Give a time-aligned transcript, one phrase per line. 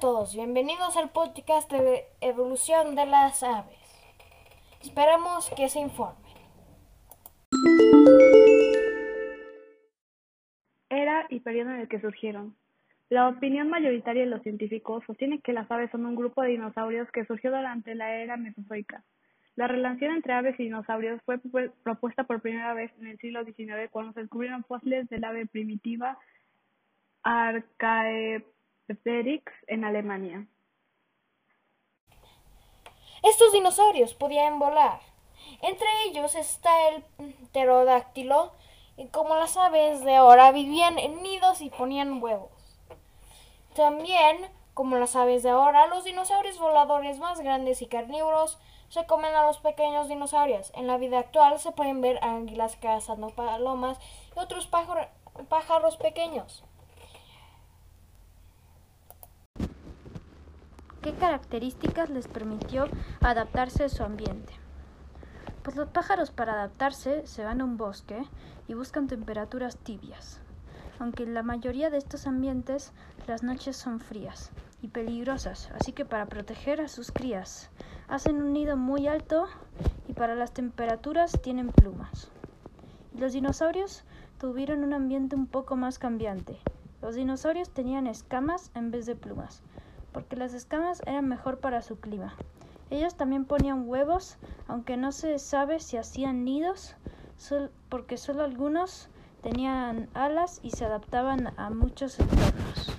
[0.00, 3.76] todos, bienvenidos al podcast de evolución de las aves.
[4.80, 6.22] Esperamos que se informen.
[10.88, 12.54] Era y periodo en el que surgieron.
[13.08, 17.10] La opinión mayoritaria de los científicos sostiene que las aves son un grupo de dinosaurios
[17.10, 19.02] que surgió durante la era mesozoica.
[19.56, 21.40] La relación entre aves y dinosaurios fue
[21.82, 26.16] propuesta por primera vez en el siglo XIX cuando se descubrieron fósiles del ave primitiva
[28.88, 30.46] Archaeopteryx en Alemania.
[33.22, 35.00] Estos dinosaurios podían volar.
[35.60, 37.02] Entre ellos está el
[37.52, 38.52] pterodáctilo,
[38.96, 42.50] y como las aves de ahora vivían en nidos y ponían huevos.
[43.74, 49.34] También, como las aves de ahora, los dinosaurios voladores más grandes y carnívoros se comen
[49.34, 50.72] a los pequeños dinosaurios.
[50.74, 53.98] En la vida actual se pueden ver águilas cazando palomas
[54.34, 56.64] y otros pájaros pequeños.
[61.02, 62.88] ¿Qué características les permitió
[63.20, 64.52] adaptarse a su ambiente?
[65.62, 68.24] Pues los pájaros para adaptarse se van a un bosque
[68.66, 70.40] y buscan temperaturas tibias.
[70.98, 72.92] Aunque en la mayoría de estos ambientes
[73.28, 74.50] las noches son frías
[74.82, 77.70] y peligrosas, así que para proteger a sus crías
[78.08, 79.46] hacen un nido muy alto
[80.08, 82.28] y para las temperaturas tienen plumas.
[83.14, 84.02] Y los dinosaurios
[84.40, 86.58] tuvieron un ambiente un poco más cambiante.
[87.00, 89.62] Los dinosaurios tenían escamas en vez de plumas,
[90.18, 92.34] porque las escamas eran mejor para su clima.
[92.90, 96.96] Ellos también ponían huevos, aunque no se sabe si hacían nidos,
[97.88, 99.10] porque solo algunos
[99.44, 102.96] tenían alas y se adaptaban a muchos entornos.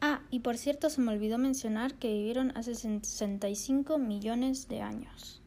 [0.00, 5.42] Ah, y por cierto se me olvidó mencionar que vivieron hace 65 millones de años.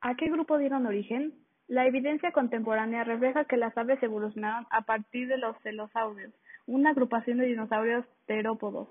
[0.00, 1.32] ¿A qué grupo dieron origen?
[1.72, 6.30] La evidencia contemporánea refleja que las aves evolucionaron a partir de los celosaurios,
[6.66, 8.88] una agrupación de dinosaurios terópodos.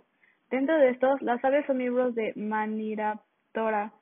[0.50, 3.94] Dentro de estos, las aves son miembros de Maniraptora,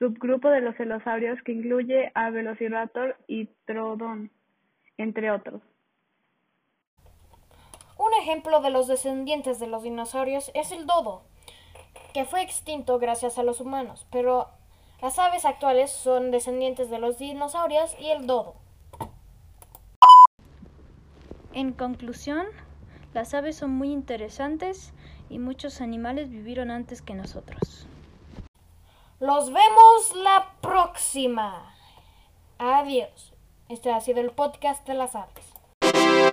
[0.00, 4.32] subgrupo de los celosaurios que incluye a Velociraptor y Trodon,
[4.96, 5.62] entre otros.
[7.96, 11.22] Un ejemplo de los descendientes de los dinosaurios es el dodo,
[12.12, 14.48] que fue extinto gracias a los humanos, pero
[15.00, 18.54] las aves actuales son descendientes de los dinosaurios y el dodo.
[21.52, 22.46] En conclusión,
[23.14, 24.92] las aves son muy interesantes
[25.30, 27.86] y muchos animales vivieron antes que nosotros.
[29.20, 31.74] Los vemos la próxima.
[32.58, 33.32] Adiós.
[33.68, 35.55] Este ha sido el podcast de las aves.